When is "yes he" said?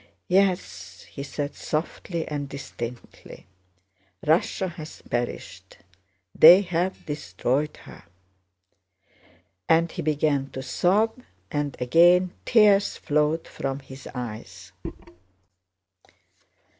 0.29-1.21